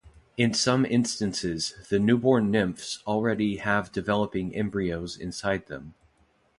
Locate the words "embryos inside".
4.55-5.67